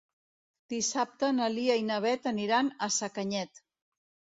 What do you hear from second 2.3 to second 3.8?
aniran a Sacanyet.